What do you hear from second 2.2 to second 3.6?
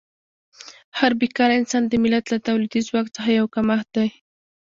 له تولیدي ځواک څخه یو